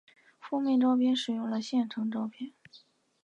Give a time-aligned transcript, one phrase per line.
[0.39, 2.53] 封面照片使用了现成照片。